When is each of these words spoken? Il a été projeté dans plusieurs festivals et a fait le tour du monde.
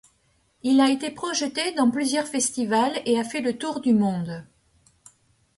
Il 0.63 0.79
a 0.79 0.89
été 0.89 1.11
projeté 1.11 1.73
dans 1.75 1.91
plusieurs 1.91 2.25
festivals 2.27 2.99
et 3.05 3.19
a 3.19 3.23
fait 3.23 3.39
le 3.41 3.55
tour 3.59 3.81
du 3.81 3.93
monde. 3.93 4.47